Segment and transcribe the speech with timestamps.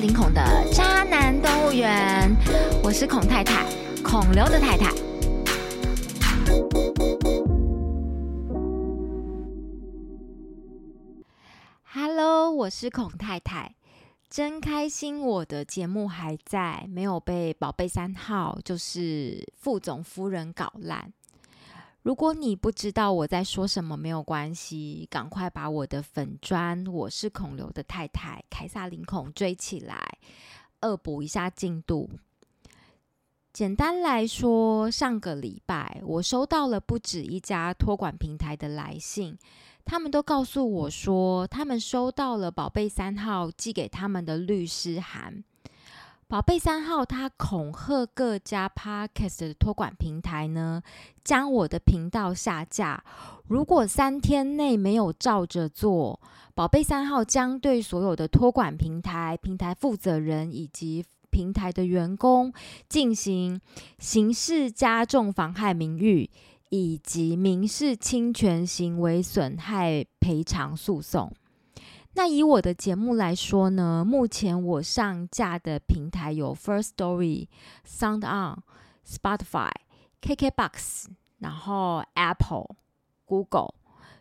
[0.00, 0.42] 林孔的
[0.72, 2.34] 渣男动物园，
[2.82, 3.66] 我是孔太太，
[4.02, 4.90] 孔刘的太太。
[11.84, 13.74] Hello，我是孔太太，
[14.30, 21.12] 真开心，我的节目还在，没有被宝贝三号就是副总夫人搞烂。
[22.02, 30.18] 如果你不知道我在说什么，没有关系，赶快把我的粉砖，我是孔刘的太太凯撒林孔追起来，
[30.80, 32.08] 恶补一下进度。
[33.52, 39.36] 简单来说，上个礼拜我收到了不止一家托管平台的来信，
[39.84, 45.44] 他们都告诉我说，他们收到了宝贝三号寄给他们的律师函。
[46.30, 50.80] 宝贝三号，他恐吓各家 podcast 的托管平台呢，
[51.24, 53.02] 将我的频道下架。
[53.48, 56.20] 如果三天内没有照着做，
[56.54, 62.52] 宝贝三号将对所有的托管平台、平台负责人以及平台的员工
[62.88, 63.60] 进行
[63.98, 66.30] 刑事加重妨害名誉
[66.68, 71.32] 以及民事侵权行为损害赔偿诉讼。
[72.14, 77.46] 那以我的节目来说呢，目前我上架的平台有 First Story、
[77.86, 78.62] Sound On、
[79.06, 79.70] Spotify、
[80.20, 81.06] KKBox，
[81.38, 82.76] 然后 Apple、
[83.24, 83.74] Google，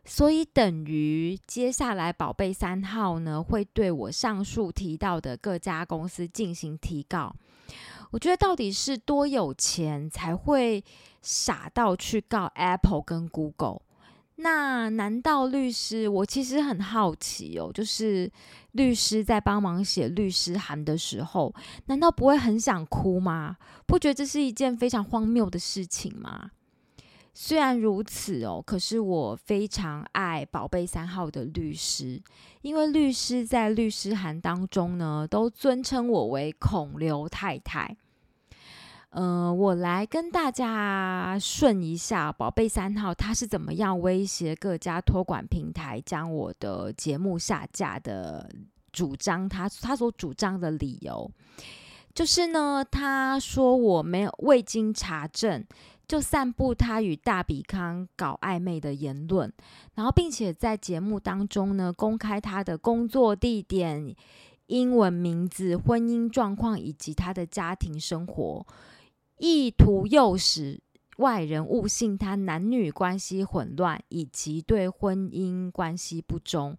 [0.06, 7.36] 所以等于接下来宝贝三号呢会对我上述提到的各家公司进行提告。
[8.12, 10.84] 我觉得到底是多有钱才会
[11.22, 13.81] 傻到去告 Apple 跟 Google？
[14.42, 16.08] 那难道律师？
[16.08, 18.32] 我其实很好奇哦，就是
[18.72, 21.54] 律师在帮忙写律师函的时候，
[21.88, 23.58] 难道不会很想哭吗？
[23.86, 26.52] 不觉得这是一件非常荒谬的事情吗？
[27.34, 32.22] 虽然如此哦，可是我非常爱宝贝三号的律师，
[32.62, 37.96] 因为律师在律师函当中呢，都尊称我为孔刘太太。
[39.12, 48.48] 呃，我来跟大家顺一下，宝贝三号他是怎么样威胁各家托管平台将我的节目下架的
[48.94, 49.50] 主张。
[49.50, 51.30] 他他所主张的理由
[52.14, 55.66] 就是呢，他说我没有未经查证
[56.08, 59.52] 就散布他与大比康搞暧昧的言论，
[59.96, 64.16] 然后并且在节目当中呢公开他的工作地点、
[64.68, 68.64] 英文名字、婚姻状况以及他的家庭生活。
[69.39, 70.79] 意图诱使
[71.17, 76.77] 外人误信他男女关系混乱，以及对婚姻关系不忠，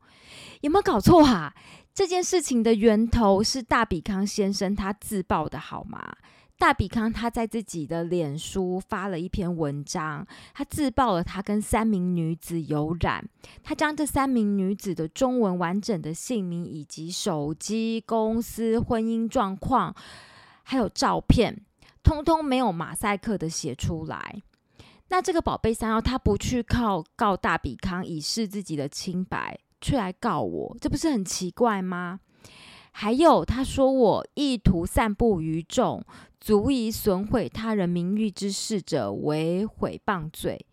[0.61, 1.55] 有没有搞错啊？
[1.93, 6.17] 这件事情的源头是大比康先生他自曝的好吗？
[6.57, 13.27] 大比康他在自己的脸书发了一篇文章，他自曝了他跟三名女子有染，
[13.63, 19.95] 他将这三名女子的中文完整的姓名以及手机、公司、婚姻状况，
[20.63, 21.63] 还有照片。
[22.03, 24.43] 通通没有马赛克的写出来，
[25.09, 32.21] 那这个宝贝三幺他不去靠告大比康以示自己的清白，却来告我，这不是很奇怪吗？
[32.93, 36.05] 还有他说我意图散布于众，
[36.41, 40.67] 足以损毁他人名誉之事者为毁谤罪。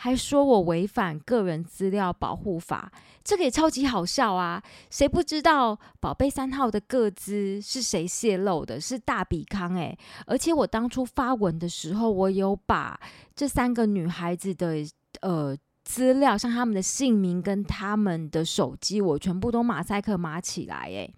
[0.00, 2.92] 还说我违反个人资料保护法，
[3.24, 4.62] 这个也超级好笑啊！
[4.90, 8.80] 谁不知道宝贝三号的个资是谁泄露的？
[8.80, 9.98] 是大比康诶。
[10.24, 12.98] 而且我当初发文的时候，我有把
[13.34, 14.76] 这三个女孩子的
[15.20, 21.12] 呃资料，像他们的姓名跟他们的手机，我全部都马赛克码起来诶。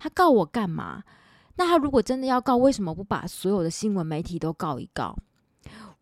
[0.00, 1.04] 他告我干嘛？
[1.54, 5.16] 那他如果真的要告，为什么不把所有的新闻媒体都告一告？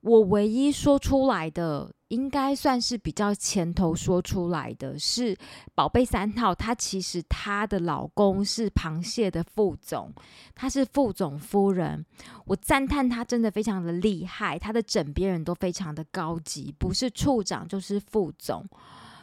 [0.03, 1.91] 我唯一说出来的。
[2.13, 5.35] 应该算是比较前头说出来的是
[5.75, 10.13] 宝贝三号，她其实她的老公是螃蟹的副总，
[10.55, 12.05] 她是副总夫人。
[12.45, 18.69] 我赞叹她真的非常的厉害，她的枕边人都非常的高级，不是处长就是副总。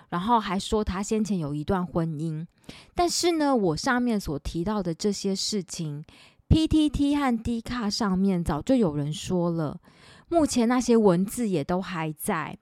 [0.09, 2.43] 然后还说她先前有一段婚姻，
[2.95, 6.03] 但是呢，我上面所提到的这些事情
[6.49, 9.79] ，PTT 和 D 卡上面早就有人说了。
[10.29, 12.57] 目前那些文字也都还在，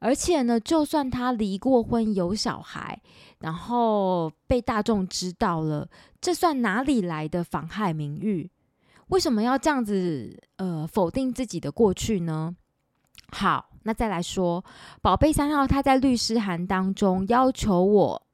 [0.00, 3.00] 而且呢，就算他离过婚有小孩，
[3.38, 5.88] 然后被大众知道了，
[6.20, 8.50] 这算哪里来的妨害名誉？
[9.08, 12.56] 为什么要这样子呃否定自己的过去呢？
[13.30, 14.64] 好，那再来说，
[15.00, 18.26] 宝贝三号他在律师函当中要求我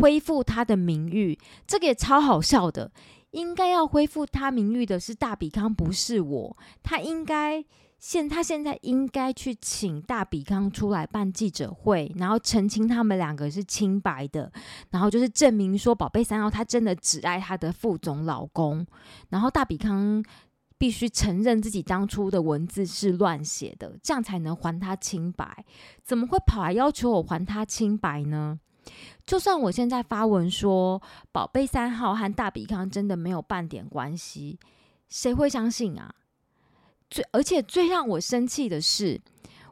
[0.00, 2.90] 恢复他的名誉，这个也超好笑的。
[3.32, 6.56] 应该要恢复他名誉的是大比康，不是我。
[6.82, 7.62] 他应该。
[7.98, 14.52] 现他现在应该去请大比康出来办记者会，然后澄清他们两个是清白的，
[14.90, 18.86] 然后就是证明说宝贝三号他真的只爱他的副总老公，
[19.30, 20.22] 然后大比康
[20.78, 25.64] 必须承认自己当初的文字是乱写的，这样才能还他清白。
[26.04, 28.60] 怎么会跑来要求我还他清白呢？
[29.24, 31.02] 就算我现在发文说
[31.32, 34.60] 宝贝三号和大比康真的没有半点关系，
[35.08, 36.14] 谁会相信啊？
[37.08, 39.20] 最而且最让我生气的是，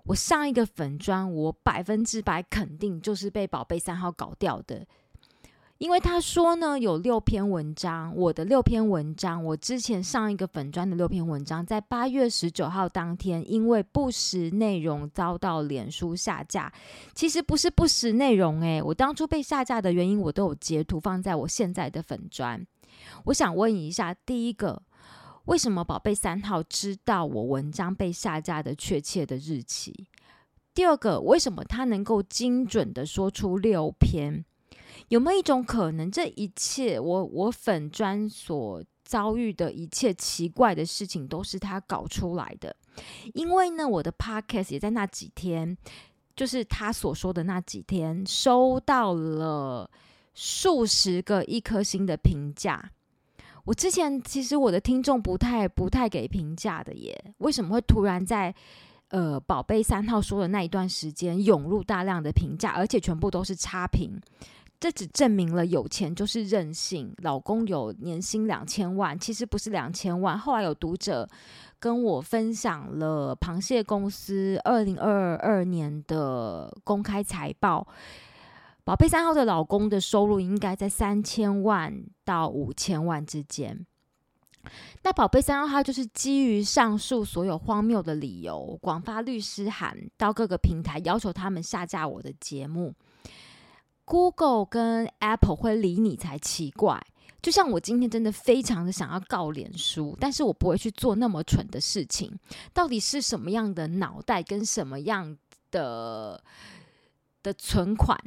[0.04, 4.86] 我上一个粉砖，我百分之百肯定就是被宝贝三号搞掉的，
[5.78, 16.72] 因为他说呢，有六篇文章，我的六篇文章，我之前上一个粉砖的六篇文章，在八月十九号当天，因为不实内容遭到脸书下架。
[17.14, 22.64] 其实不是不实内容，诶，我当初被下架的原因，我都有截图放在我现在的粉砖。
[23.24, 24.82] 我想问一下，第一个。
[25.46, 30.06] 为什么宝贝三号知道我文章被下架的确切的日期？
[30.72, 34.44] 第二个，为什么他能够精准的说出六篇？
[35.08, 42.74] 有没有一种可能，这一切我我粉砖所遭遇的一切奇怪的事情，都是他搞出来的？
[43.34, 45.76] 因为呢，我的 podcast 也在那几天，
[46.34, 49.90] 就是他所说的那几天，收到了
[50.32, 52.92] 数十个一颗星的评价。
[53.64, 58.54] 我之前其实我的听众不太不太给评价的耶，为什么会突然在
[59.08, 64.20] 呃宝贝三号说的那一段时间涌入大量的评价，而且全部都是差评？
[64.78, 67.14] 这只证明了有钱就是任性。
[67.22, 70.38] 老公有年薪两千万，其实不是两千万。
[70.38, 71.26] 后来有读者
[71.78, 77.86] 跟我分享了螃蟹公司二零二二年的公开财报。
[78.84, 83.86] 宝贝三号的老公的收入应该在三千万到五千万之间。
[85.02, 92.94] 那宝贝三号他就是基于上述所有荒谬的理由，广发律师函到各个平台，要求他们下架我的节目。
[94.04, 97.02] Google 跟 Apple 会理你才奇怪。
[97.40, 102.38] 就像我今天真的非常的想要告脸书，但是我不会去做那么蠢的事情。
[102.72, 105.36] 到底是什么样的脑袋跟什么样
[105.70, 106.42] 的
[107.42, 108.18] 的存款？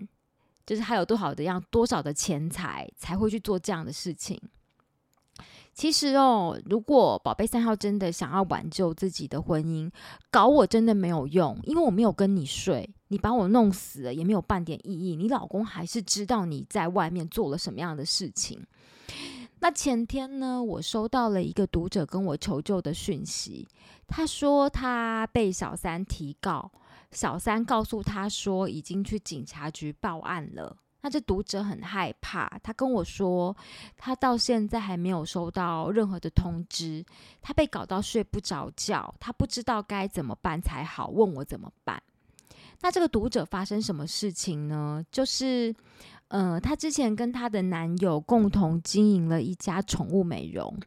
[0.68, 4.40] 就是他有多少的样多少的钱财才会去做这样的事情？
[5.74, 9.90] 其实哦，如果宝贝三号真的想要挽救自己的婚姻，
[10.30, 15.16] 搞我真的没有用，因为我没有跟你睡，你把我弄死了也没有半点意义。
[15.16, 18.60] 你老公还是知道你在外面做了什么样的事情。
[19.60, 23.68] 那前天呢，我收到了一个读者跟我求救的讯息，
[24.08, 26.72] 他说他被小三提告。
[27.12, 30.78] 小三告诉他说，已经去警察局报案了。
[31.02, 33.56] 那这读者很害怕，他跟我说，
[33.96, 37.06] 他到现在还没有收到任何的通知，
[37.42, 42.02] 他被搞到睡不着觉，他不知道该怎么办才好，问我怎么办。
[42.82, 45.04] 那这个读者发生什么事情呢？
[45.12, 45.74] 就是，
[46.28, 50.78] 呃，她之前跟她的男友共同经营了一家宠物美容，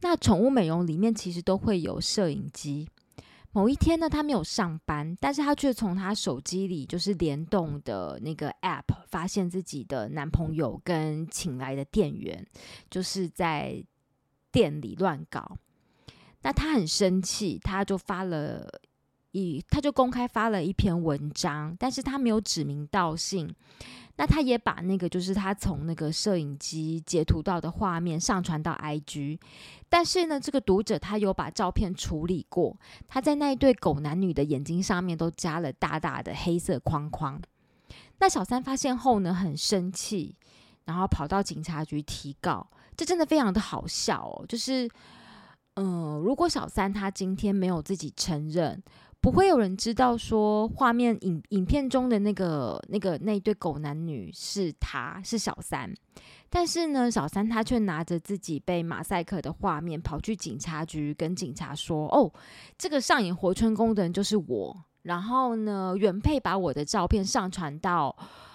[0.00, 2.88] 那宠物美容里面其实都会有摄影机。
[3.52, 12.46] 某一天呢，她没有上班，但是她却从她手机里就是联动的那个 App，发现自己的男朋友跟请来的店员
[12.90, 13.82] 就是在
[14.52, 15.56] 店里乱搞。
[16.42, 18.68] 那她很生气，她就发了
[19.32, 23.52] 一，她就公开发了一篇文章，但是她没有指名道姓。
[24.20, 29.38] 那他也把那个就是他从那个摄影机截图到的画面上传到 IG，
[29.88, 37.40] 但是呢，这个读者他有把照片处理过，他在那一对狗男女的眼睛上面都加了大大的黑色框框。
[38.18, 40.34] 那小三发现后呢，很生气，
[40.86, 42.68] 然后跑到警察局提告。
[42.96, 44.90] 这真的非常的好笑哦，就是，
[45.74, 48.82] 嗯，如果小三他今天没有自己承认。
[49.20, 55.92] 不会有人知道说画面影影片中的那个那个那对狗男女是他是小三，
[56.48, 62.32] 但是呢，小三他却拿着自己被马赛克的画面跑去警察局跟警察说：“哦，
[62.78, 68.14] 这个上演活春宫的人就是我。”然后呢，原配把我的照片上传到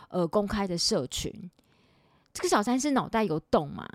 [0.10, 1.32] 呃公开的社群。
[2.32, 3.88] 这个小三是脑袋有洞吗？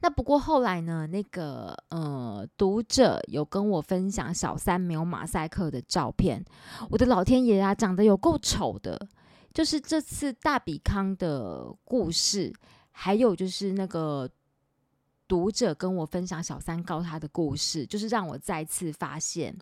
[0.00, 1.06] 那不过后来呢？
[1.08, 6.44] 那个呃，读者有跟我分享小三没有马赛克的照片。
[6.90, 9.08] 我的老天爷啊，长得有够丑的！
[9.52, 12.54] 就是这次大比康的故事，
[12.92, 14.30] 还有就是那个
[15.26, 19.56] 读者跟我分享小三告他的故事，就是让我再次发现，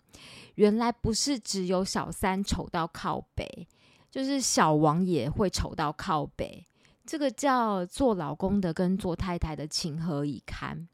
[0.53, 3.67] 原来不是只有小三丑到靠北，
[4.11, 6.63] 就是小王也会丑到靠北。
[7.07, 10.85] 这个叫做老公的跟做太太的情何以堪？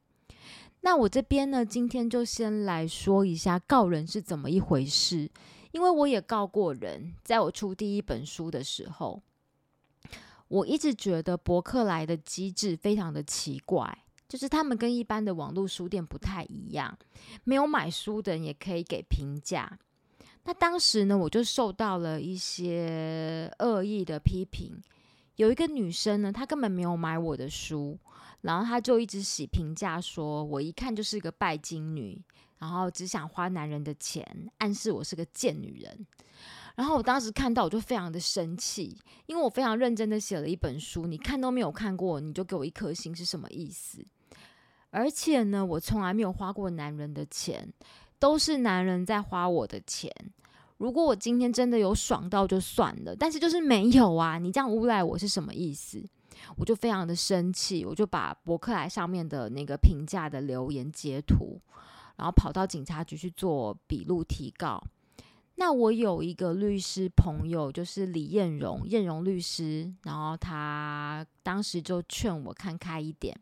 [0.82, 5.28] 那我这边呢，今天就先来说一下告人是怎么一回事，
[5.72, 9.24] 因为我也告过人，在我出第一本书的时候，
[10.50, 13.98] 我一直觉得博客来的机制非常的奇怪，
[14.30, 16.96] 就是他们跟一般的网络书店不太一样，
[17.44, 19.80] 没有买书的人也可以给评价。
[20.44, 24.80] 那当时呢，我就受到了一些恶意的批评。
[25.36, 27.98] 有一个女生呢，她根本没有买我的书，
[28.42, 32.22] 然后她就一直写评价，说我一看就是个拜金女，
[32.60, 34.26] 然后只想花男人的钱，
[34.60, 36.06] 暗示我是个贱女人。
[36.76, 38.98] 然后我当时看到，我就非常的生气，
[39.28, 44.04] 因为我非常认真的写了一本书，你看都没有看过，你就给我一颗星是什么意思？
[44.90, 47.72] 而且呢，我从来没有花过男人的钱，
[48.18, 50.12] 都是男人在花我的钱。
[50.84, 54.38] 如果我今天真的有爽到就算了，但是就是没有啊！
[54.38, 56.04] 你这样诬赖我是什么意思？
[56.58, 61.58] 我就非常的生气，我就把博客来上面的那个评价的留言截图，
[62.18, 64.84] 然后跑到警察局去做笔录提告。
[65.56, 73.34] 那我有一个律师朋友，就是李艳荣，艳荣律师，然后他当时就劝我看开一点。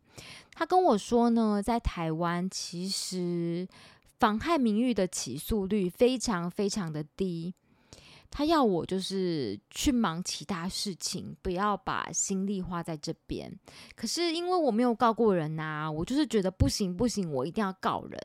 [0.54, 3.68] 他跟我说呢，在台湾其实。
[4.22, 7.52] 妨害名誉的起诉率非常非常的低，
[8.30, 13.52] 他要我就是去忙其他事情，不要把心力花在这边。
[13.96, 18.20] 可是因为我没有告过人呐，我就是觉得不行不行，我一定要告人。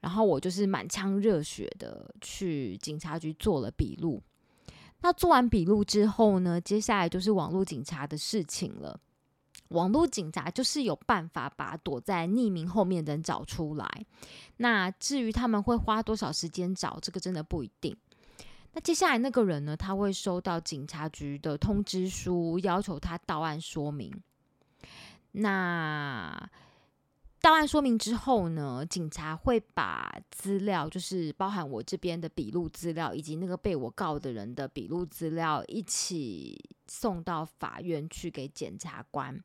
[0.00, 4.22] 然后我就是满腔热血的去警察局做了笔录。
[5.02, 8.98] 那做完笔录之后呢，接下来就是网络警察的事情了。
[9.68, 14.06] 网络警察就是有办法把躲在匿名后面的人找出来。
[14.58, 17.96] 那至于他们会花多少时间找，这个真的不一定。
[18.72, 24.12] 那接下来那个人呢，他会收到警察局的通知书，要求他到案说明。
[25.32, 26.50] 那
[27.40, 36.58] 到案说明之后呢，警察会把资料，就是包含我这边的笔录资料，以及那个被我告的人的笔录资料，一起
[36.88, 39.40] 送到法院去给检察官。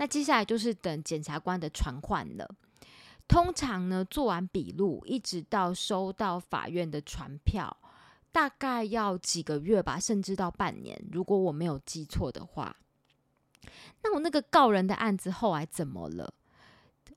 [0.00, 2.56] 那接下来就是等检察官的传唤了。
[3.28, 7.76] 通常呢，做完笔录，一直到收到法院的传票，
[8.32, 10.98] 大概要几个月吧，甚至到半年。
[11.12, 12.74] 如果我没有记错的话，
[14.02, 16.32] 那我那个告人的案子后来怎么了？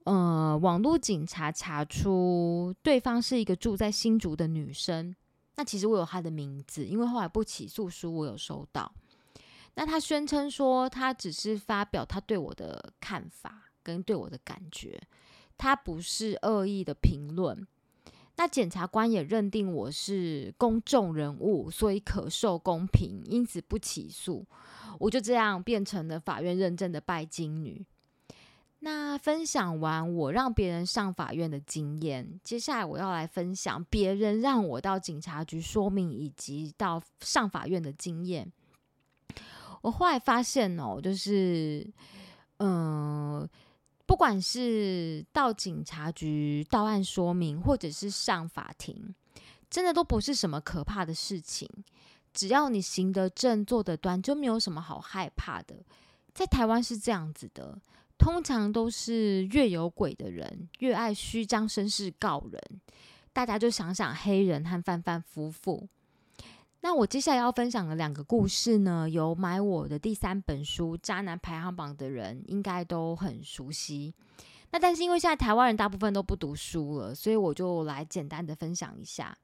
[0.03, 5.15] 呃，网络警察查出对方是一个住在新竹的女生。
[5.55, 8.93] 那其实我有她的名字，因为后来不起诉书我有收到。
[9.75, 15.01] 那他宣称说，他只是发表他对我的看法跟对我的感觉，
[15.57, 17.67] 他不是恶意的评论。
[18.35, 24.45] 那检察官也认定我是公众人物，所以可受公平，因此不起诉。
[24.99, 27.85] 我就这样变成了法院认证的拜金女。
[28.79, 38.51] 那分享完我让别人上法院的经验，接下来我要来分享别人让我到警察局说明以及到上法院的经验。
[39.83, 41.85] 我后来发现哦，就是，
[42.59, 43.47] 嗯，
[44.05, 49.13] 不管是到警察局到案说明，或者是上法庭，
[49.69, 51.69] 真的都不是什么可怕的事情。
[52.31, 55.75] 只要你行得正、坐得端，就没有什么好害怕的。
[56.33, 57.77] 在台湾是这样子的，
[58.17, 62.81] 通常都是越有鬼的人越爱虚张声势告人。
[63.33, 65.89] 大家就想想黑人和范范夫妇。
[66.83, 74.13] 那我接下来要分享的两个故事呢，有买我的第三本书《渣男排行榜》的人应该都很熟悉。
[74.69, 79.37] 那但是因为现在台湾人大部分都不读书了，所以我就来简单的分享一下。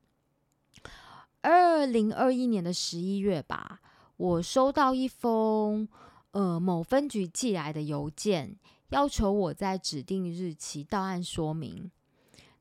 [1.41, 3.79] 二零二一年的十一月吧，
[4.17, 5.87] 我收到一封
[6.31, 8.57] 呃某分局寄来的邮件，
[8.89, 11.89] 要求我在指定日期到案说明。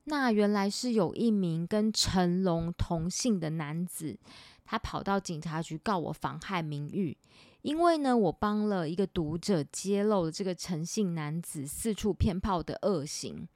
[0.04, 4.16] 那原来是有一名跟成龙同姓的男子。
[4.70, 7.16] 他跑到警察局告我妨害名誉，
[7.62, 13.48] 因为呢，我帮了一个读者揭露了这个诚信男子四处骗炮的恶行。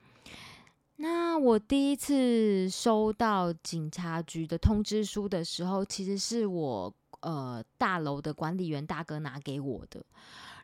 [0.96, 10.02] 那我第一次收到警察局的通知书的时候，其实是我呃大楼的管理员大哥拿给我的。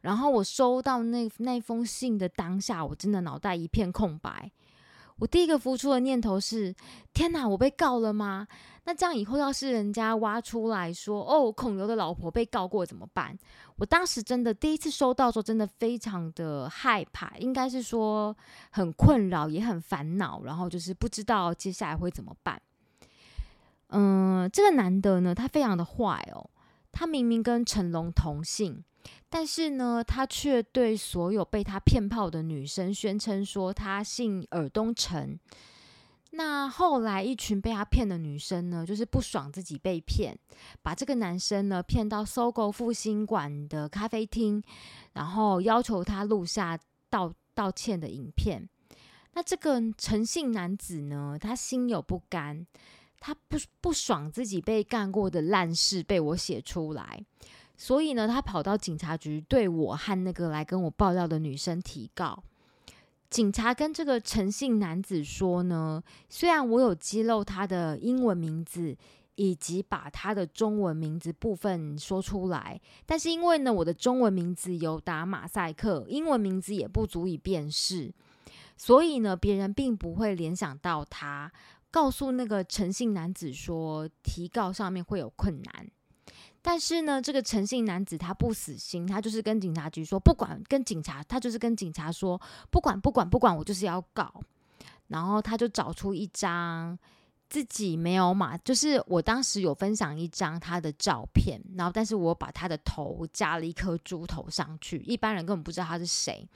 [0.01, 4.51] 然后我收到那那封信的当下，我真的脑袋一片空白。
[5.19, 6.75] 我第一个浮出的念头是：
[7.13, 8.47] 天哪，我被告了吗？
[8.85, 13.37] 那这样以后要是人家挖出来说，哦，孔刘的老婆被告过怎么办？
[13.77, 18.35] 我当时真的第一次收到时候，真的非常的害怕，应该是说
[18.71, 22.61] 很困扰，也很烦恼，然后就是不知道接下来会怎么办。
[23.89, 26.49] 嗯，这个男的呢，他非常的坏哦，
[26.91, 28.83] 他明明跟成龙同姓，
[29.29, 35.39] 但是呢，他却对所有被他骗炮的女生宣称说他姓尔东城。
[36.33, 40.39] 那后来一群被他骗的女生呢，就是不爽自己被骗，
[40.83, 44.63] 把这个男生呢骗到搜狗复兴馆的咖啡厅，
[45.15, 48.69] 然后要求他录下道道歉的影片。
[49.33, 52.67] 那这个诚信男子呢，他心有不甘，
[53.21, 57.25] 他不不爽自己被干过的烂事被我写出来。
[57.81, 62.43] 所以呢，他跑到警察局，对我和那个来跟我爆料的女生提告。
[63.31, 68.97] 警察跟这个诚信男子说呢，虽然我有揭露他的英文名字，
[69.37, 78.13] 以及把他的中文名字部分说出来，但是因为呢，我的中文名字有打马赛克，英文名字也不足以辨识，
[78.77, 81.53] 所以呢，别人并不会联想到他。
[81.91, 85.89] 告诉那个诚信男子说，提告上面会有困难。
[86.71, 94.31] 但是呢，这个诚信男子他不死心，他就是跟警察局说，不管跟警察，他就是跟警察说，不管不管不管，我就是要告。
[95.07, 96.99] 然后他就找出一张
[97.49, 106.47] 自己没有码，就是我当时有分享一张他的照片，然后但是我把他的头加了一颗猪头上去，一般人根本不知道他是谁。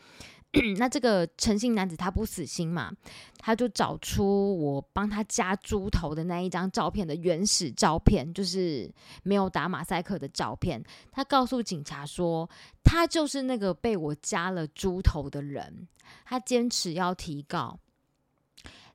[0.77, 2.93] 那这个诚信男子他不死心嘛，
[3.39, 8.93] 他就找出我帮他加猪头的那一张照片的原始照片，就是
[9.23, 10.85] 没有打马赛克的照片。
[11.11, 12.49] 他告诉警察说，
[12.85, 15.89] 他就是那个被我加了猪头的人。
[16.27, 17.79] 他坚持要提告。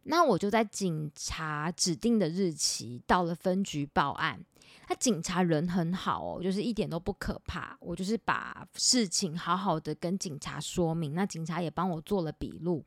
[0.10, 4.44] 那我就在警察指定的日期到了分局报案。
[4.86, 7.78] 他警察人很好哦，就是一点都不可怕。
[7.82, 12.86] 我就是把事情好好的跟警察说明，那警察也帮我做了笔录。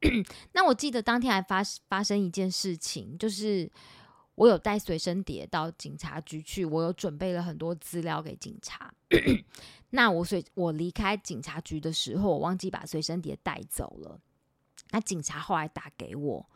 [0.52, 3.70] 那我记得当天还发发生一件事情，就是
[4.36, 8.90] 我有带随身碟到警察局去，我有准备了很多资料给警察。
[9.90, 14.18] 那我随我离开警察局的时候，我忘记把随身碟带走了。
[14.90, 16.46] 那警察后来打给我，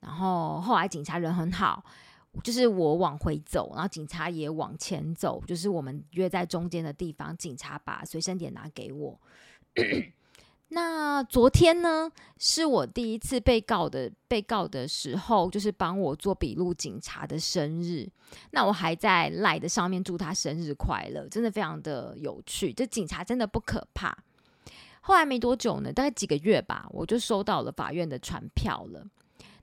[0.00, 1.84] 然后后来警察人很好。
[2.44, 7.36] 就是我往回走，然后警察也往前走，就是我们约在中间的地方。
[7.36, 9.20] 警察把随身点拿给我。
[10.72, 16.72] 那昨天呢，是我第一次被告的被告的时候，就是帮我做笔录。
[16.72, 18.08] 警察的生日，
[18.52, 22.72] 那我还在赖的上面祝他生日快乐，真的非常的有趣。
[22.72, 24.16] 这警察真的不可怕。
[25.10, 29.04] 后来没多久呢，大概几个月吧，我就收到了法院的传票了。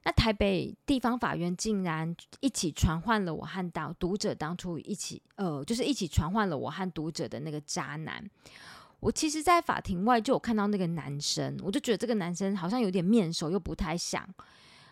[0.03, 8.21] 那台北地方法院竟然一起传唤了我和当读者当初一起，呃，就是一起传唤了我和读者的那个渣男。
[8.99, 14.27] 我其实，在法庭外就有看到那个男生，我就觉得这个男生好像有点面熟，又不太像。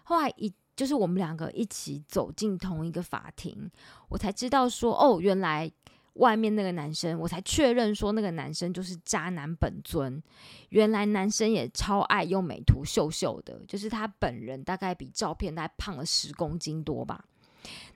[0.03, 3.69] 后来一就是我们两个一起走进同一个法庭，
[4.07, 5.69] 我才知道说，哦，原来。
[6.15, 10.21] 外面那个男生，我才确认说那个男生就是渣男本尊。
[10.69, 17.23] 原来男生也超爱用美图秀秀的，就是他本人大概比照片大概胖了十公斤多吧。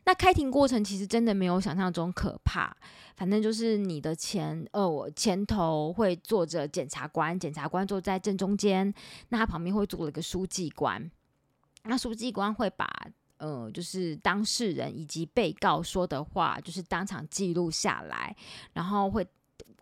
[0.05, 2.75] 那开庭过程其实真的没有想象中可怕，
[3.15, 8.93] 反正就是你的前呃，我前头会坐着检察官，检察官坐在正中间，
[9.29, 11.10] 那他旁边会坐了一个书记官，
[11.84, 12.88] 那书记官会把。
[13.39, 18.36] 呃，就是当事人以及被告说的话，就是当场记录下来，
[18.73, 19.25] 然后会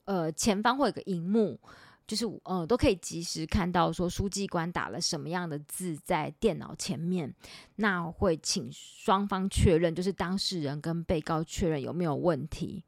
[0.05, 1.59] 呃前方会有个荧幕，
[2.05, 7.33] 就是呃都可以及时看到说书记官打了什么样的字在电脑前面，
[7.77, 12.83] 那会请双方确认，就是当事人跟被告确认有没有问题。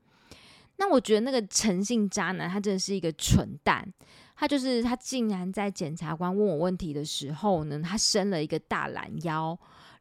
[0.78, 3.92] 那我觉得那个诚信渣男他真的是一个蠢蛋，
[4.36, 9.60] 他就是他竟然在检察官问我问题的时候呢，他伸了一个大懒腰。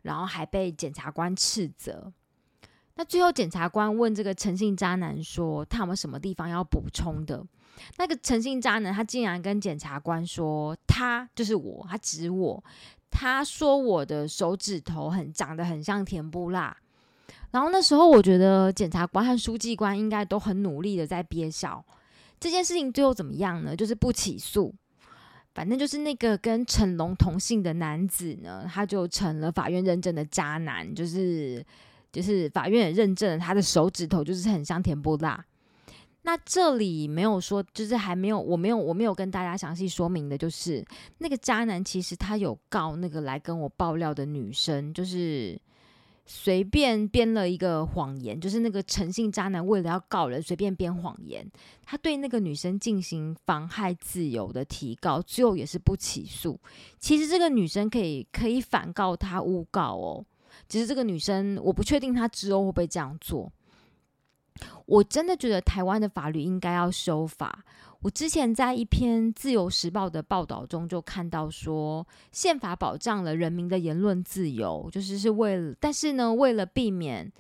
[0.08, 2.10] 然后还被检察官斥责。
[2.94, 7.44] 那最后检察官问这个诚信渣男说：“他有没有什么地方要补充的？”
[7.98, 12.64] 那个诚信渣男他竟然跟检察官说：“他就是我，他指我，
[13.10, 16.74] 他说我的手指头很长得很像甜不辣。”
[17.52, 21.84] 然后那时候我觉得检察官和书记官应该都很努力的在憋笑。
[22.40, 23.76] 这件事情最后怎么样呢？
[23.76, 24.74] 就是不起诉。
[25.58, 31.66] 反正就是那个跟成龙同姓的男子呢，他就成了法院认证的渣男，就是
[32.12, 35.44] 就是法院也认证了他的手指头就是很像甜不辣。
[36.22, 40.84] 那这里没有说，就是还没有，我没有我没有跟大家详细说明的，就是
[41.18, 45.60] 那个渣男其实他有告那个来跟我爆料的女生，就是。
[46.30, 51.50] 随便编了一个谎言，就是那个诚信渣男为了要告人，随便编谎言。
[51.86, 56.60] 他对那个女生进行妨害自由的提告，最后也是不起诉。
[56.98, 60.24] 其实这个女生可以可以反告他诬告哦，
[60.68, 63.50] 只是这个女生我不确定她之后会不会这样做。
[64.88, 67.62] 我真的觉得台湾的法律应该要修法。
[68.00, 77.30] 我之前在一篇《自由时报》的报道中就看到说，宪法保障了人民的言论自由，就是是为了，但是呢，为了避免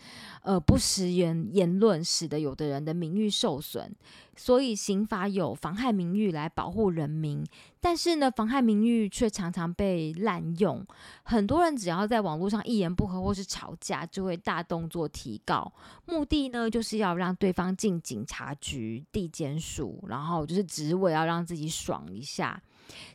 [0.42, 3.94] 呃不实言言论使得有的人的名誉受损，
[4.34, 7.46] 所以刑法有妨害名誉来保护人民。
[7.80, 10.84] 但是呢，妨害名誉却常常被滥用。
[11.22, 15.72] 很多人只要在网络上一言不合或是吵架，就会大动作提告，
[16.06, 22.62] 目的呢就是要让对方进警察局、地检署，然后就是只为要让自己爽一下。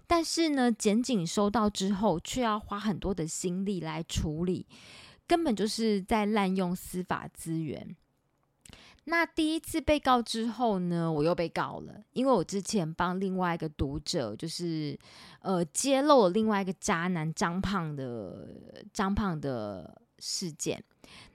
[0.05, 4.65] 但是呢，检警收到之后，却要花很多的心力来处理，
[5.27, 7.95] 根本就是在滥用司法资源。
[9.05, 14.97] 那第一次被告之后呢，我又被告了，因为我之前帮另外一个读者，就是
[15.41, 18.47] 呃揭露了另外一个渣男张胖的
[18.93, 20.81] 张胖的事件。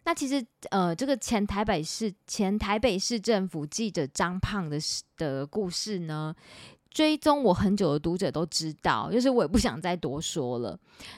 [0.05, 4.79] 那其实呃这个前台北市前台北市政府记者张胖的
[5.17, 6.35] 的故事呢。
[6.99, 10.77] 追踪我很久的读者都知道，就是我也不想再多说了。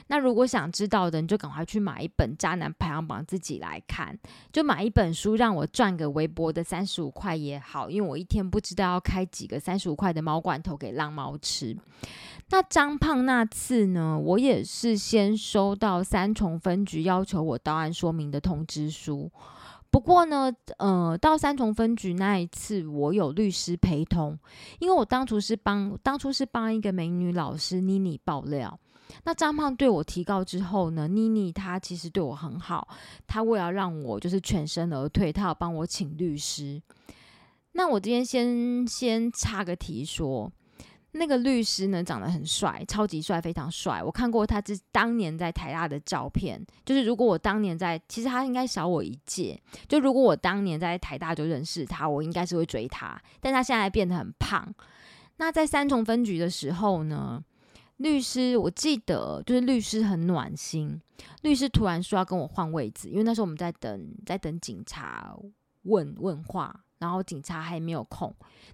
[0.09, 4.15] 那如果想知道的，你就赶快去买一本《渣男排行榜》自己来看，
[4.53, 11.75] 就买一本书让我赚个微薄的三十五块也好，因为我一天不知道要开几个三十五块的猫罐头给浪猫吃。
[12.51, 19.31] 那张胖那次呢，我也是先收到三重分局要求我到案说明的通知书。
[19.91, 24.39] 不过呢，呃，到三重分局那一次，我有律师陪同，
[24.79, 28.79] 因为我当初是帮当初是帮一个美女老师妮妮爆料。
[29.25, 32.87] 那张胖对我提告之后呢，妮妮她其实对我很好，
[33.27, 36.81] 她为了让我就是全身而退，她要帮我请律师。
[37.73, 40.49] 那我今天先先插个题说。
[41.13, 44.01] 那个律师呢，长得很帅，超级帅，非常帅。
[44.01, 49.61] 我看过他之当年在台大的照片，就是如果我当年在，其实他应该小我一届。
[49.89, 53.21] 就如果我当年在台大就认识他，我应该是会追他。
[53.41, 54.73] 但他现在变得很胖。
[55.35, 57.43] 那在三重分局的时候呢，
[57.97, 61.01] 律师我记得就是律师很暖心，
[61.41, 65.35] 律师突然说要跟我换位置，因为那时候我们在等，在等警察
[65.83, 66.85] 问问话。
[67.01, 68.31] 然后警察还没有空，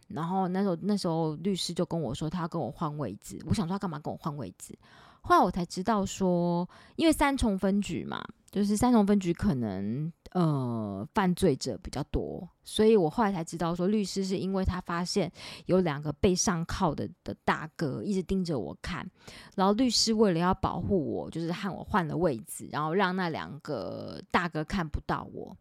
[0.09, 4.77] 然后那时候那时候律师就跟我说他要跟我换位置，我想说干嘛跟我换位置？
[5.21, 15.31] 后来我才知道说，因为三重分局嘛，就是三重分局可能呃犯罪者比较多，所以我后来才知道说律师是因为他发现
[15.67, 19.09] 有两个被上铐的的大哥一直盯着我看，
[19.55, 25.55] 然后律师为了要保护我，就是和我换了位置，然后让那两个大哥看不到我。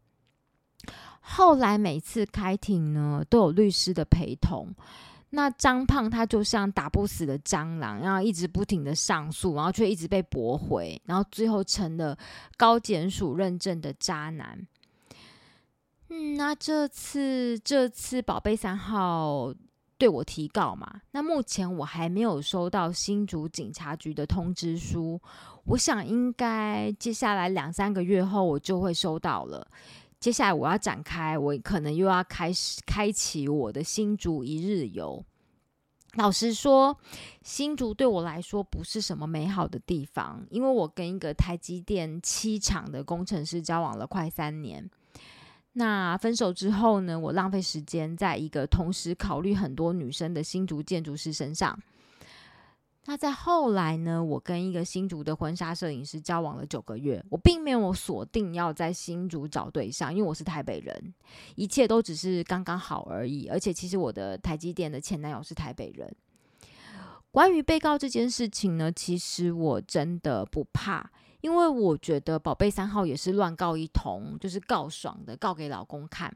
[1.37, 4.73] 后来每次开庭呢，都有律师的陪同。
[5.29, 12.17] 那张胖他就像打不死的蟑螂，然后一直不停的上诉，然后却一直被驳回，然后最后成了
[12.57, 14.67] 高检署认证的渣男。
[16.09, 19.53] 嗯，那这次这次宝贝三号
[19.95, 21.01] 对我提告嘛？
[21.11, 25.21] 那目前我还没有收到新竹警察局的通知书，
[25.65, 29.67] 我想应该接下来两三个月后我就会收到了。
[30.19, 35.23] 接下来我要展开，我可能又要开始开启我的新竹一日游。
[36.13, 36.97] 老实说，
[37.43, 44.89] 新竹对我来说不是什么美好的地方，因为我跟一个台积电七厂的工程师交往了快三年。
[45.73, 51.77] 那分手之后呢，我浪费时间在一个同时考虑很多女生的新竹建筑师身上。
[53.09, 54.21] 那在后来呢？
[54.21, 61.13] 我跟一个新竹的婚纱摄影师交往了九个月，我并没有锁定要在新竹找对象，因为我是台北人，
[61.55, 63.47] 一切都只是刚刚好而已。
[63.47, 66.13] 而且其实我的台积电的前男友是台北人。
[67.31, 76.35] 关于被告这件事情呢，其实我真的不怕，因为我觉得宝贝三号也是乱告一通，就是告爽的，告给老公看。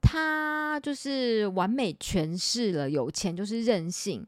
[0.00, 4.26] 他就是完美诠释了有钱就是任性。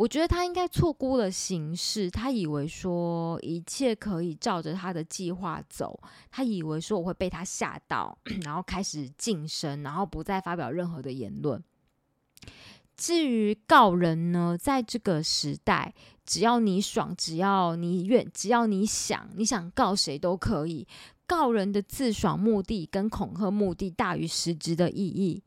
[0.00, 11.62] 我觉得他应该错估了形势，他以为说一切可以照着他的计划走，他以为说我会被他吓到，然后开始晋升，然后不再发表任何的言论。
[12.96, 15.92] 至于告人呢，在这个时代，
[16.24, 20.88] 只要你爽，只要你愿，只要你想，你想告谁都可以。
[21.26, 25.42] 告人的自爽目的跟恐吓目的大于实质的意义。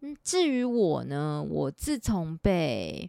[0.00, 3.08] 嗯，至于我呢，我自从被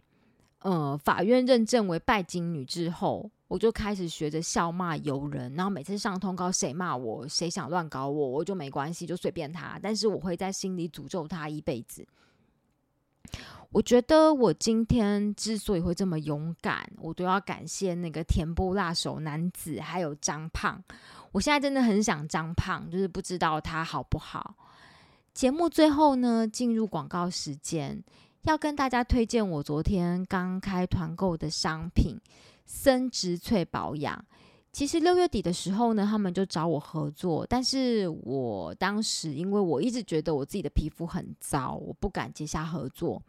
[0.68, 9.80] 呃，法院认证为拜金女之后，我就开始学着笑骂游人，然后每次上通告，谁骂我，谁想乱搞我，我就没关系，就随便他。
[9.82, 12.06] 但是我会在心里诅咒他一辈子。
[13.70, 20.84] 我觉得我今天之所以会这么勇敢，我都要感谢那个甜不辣手男子，还有张胖。
[21.32, 24.54] 我现在真的很想张胖，就是不知道他好不好。
[25.32, 28.04] 节目最后呢，进入广告时间，
[28.48, 32.18] 要跟大家推荐我昨天刚开团购的商品——
[32.64, 34.24] 森植萃保养。
[34.72, 43.20] 其实六月底的时候呢，他们就找我合作，但是我当时因为我一直觉得我自己的皮肤很糟，我不敢接下合作。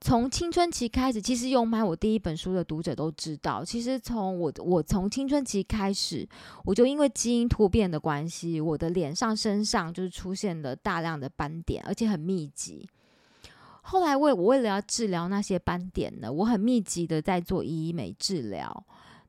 [0.00, 6.28] 从青春期开始，其实有买我第一本书的读者都知道，其实从我我从青春期开始，
[6.64, 12.88] 我就因为基因突变的关系，我的脸上身上就是出现了大量的斑点，而且很密集。
[13.82, 18.84] 后来为我为了要治疗那些斑点呢，我很密集的在做医美治疗。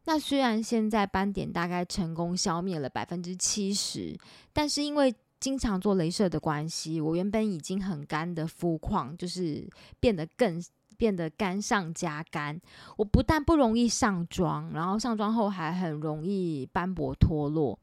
[0.05, 4.17] 那虽然现在斑点大概成功消灭了百分之七十，
[4.51, 9.67] 但是因为经常做镭射的关系，我原本已经很干的肤况，就是
[9.99, 10.61] 变得更
[10.97, 12.59] 变得干上加干。
[12.97, 17.79] 我不但不容易上妆，然后上妆后还很容易斑驳脱落。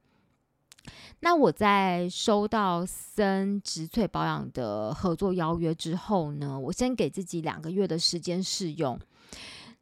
[1.21, 8.99] 那我在收到森植萃保养的合作邀约之后呢，我先给自己两个月的时间试用。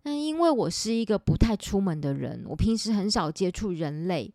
[0.02, 4.32] 那因为我是一个不太出门的人，我平时很少接触人类。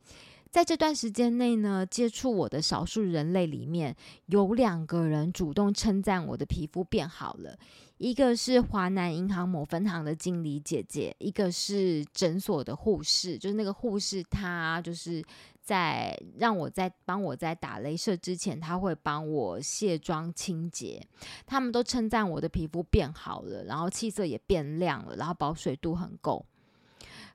[0.50, 7.58] 在这段时间内呢，接触我的少数人类里面，有两个人主动称赞我的皮肤变好了。
[7.98, 15.24] 一个是华南银行某分行的经理姐姐，一个是诊所的护士，就是那个护士，她就是。
[15.72, 21.02] 在让我在帮我在打镭射之前，他会帮我卸妆清洁。
[21.46, 26.46] 他们都称赞我的皮肤变好了，然后气色也变亮了，然后保水度很够。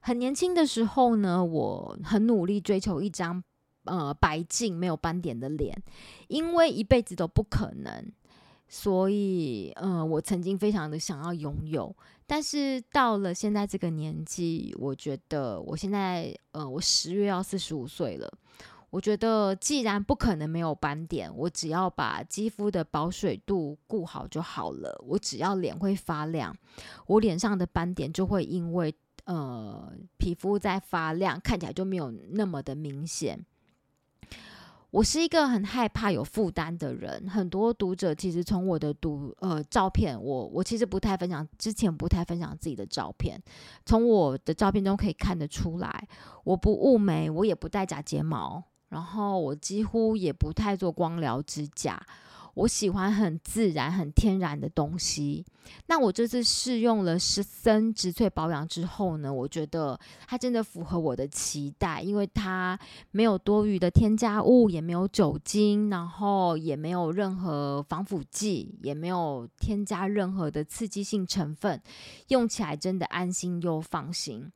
[0.01, 3.43] 很年轻的时候呢，我很努力追求一张
[3.85, 5.83] 呃白净没有斑点的脸，
[6.29, 8.13] 因为一辈子都不可能。
[8.69, 11.97] 所以，嗯，我曾经非常的想要拥有，
[12.27, 18.31] 但是到了现在这个年纪，我觉得我现在，呃，我十月要四十五岁了。
[18.91, 24.97] 我觉得既然不可能没有斑点，我只要把肌肤的保水度顾好就好了。
[25.07, 26.57] 我只要脸会发亮，
[27.07, 33.45] 我脸上的斑点就会因为呃皮肤在发亮，看起来就没有那么的明显。
[34.91, 43.39] 我是一个很害怕有负担的人，很多读者其实从我的读呃照片，我我其实不太分享，之前不太分享自己的照片，
[43.85, 46.09] 从我的照片中可以看得出来，
[46.45, 52.01] 我不雾眉，我也不戴假睫毛，然后我几乎也不太做光疗指甲。
[52.57, 55.45] 我喜欢很自然、很天然的东西。
[55.89, 62.79] 那我这次试用了十森植萃保养之后呢，我觉得它真的符合我的期待，因为它
[63.11, 71.83] 没有多余的添加物，也没有酒精，然后也没有任何防腐剂，也没有添加任何的刺激性成分，
[72.29, 74.51] 用起来真的安心又放心。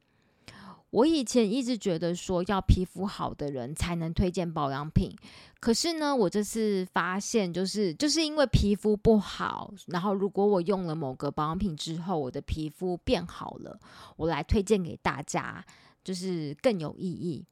[0.91, 5.15] 我以前一直觉得说要皮肤好的人才能推荐保养品，
[5.61, 13.79] 可是呢，我这次发现就是就是因为皮肤不好，然后如果我用了某个保养品之后，我的皮肤变好了，
[14.17, 15.65] 我来推荐给大家，
[16.03, 17.45] 就是更有意义。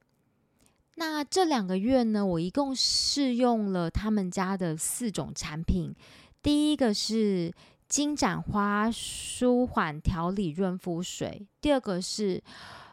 [0.97, 5.95] 那这两个月呢，我一共试用了他们家的四种产品，
[6.43, 7.55] 第一个是
[7.89, 12.43] 金盏花舒缓调理润肤水，第二个是。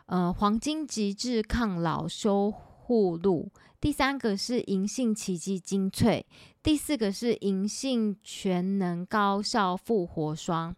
[0.07, 6.23] 呃，黄金极致抗老修护露，第三个是银杏奇迹精粹，
[6.61, 10.75] 第四个是银杏全能高效复活霜，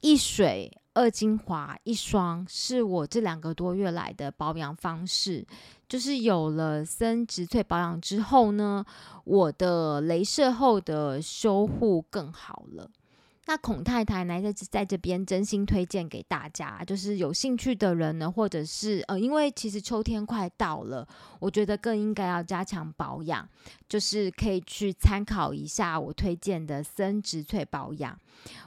[0.00, 5.46] 一水二精华一霜，是我这两个多月来的保养方式。
[5.86, 8.84] 就是有了森植萃保养之后呢，
[9.24, 12.90] 我的镭射后的修护更好了。
[13.48, 21.06] 那孔太太呢，在在这边真心推荐给大家，就是有兴趣的人呢，或者是呃，因为其实秋天快到了，
[21.38, 23.48] 我觉得更应该要加强保养，
[23.88, 28.18] 就是可以去参考一下我推荐的森植萃保养。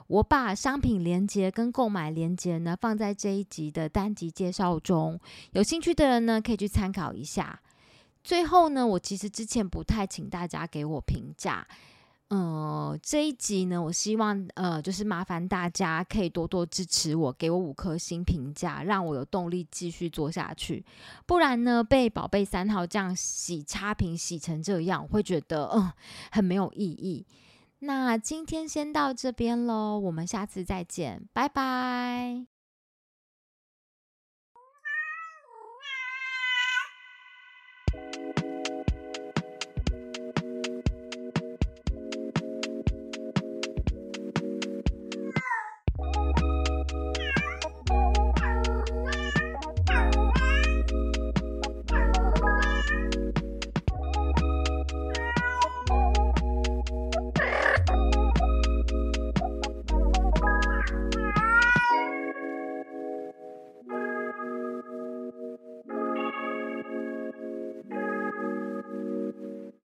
[0.08, 5.20] 我把商品链接跟购买链接呢放在这一集的单集介绍中，
[5.52, 7.60] 有兴趣的人呢可以去参考一下。
[8.24, 11.68] 最后呢，我其实之前不太请大家给我评价。
[12.30, 20.86] 呃，这一集呢，我希望呃，就是麻烦大家可以多多支持我，给我五颗星评价，让我有动力继续做下去。
[21.26, 25.92] 不然呢，被宝贝三号这样洗差评洗成这样，我会觉得嗯
[26.32, 27.26] 很没有意义。
[27.80, 32.59] 那今天先到这边喽，我们下次再见，拜拜。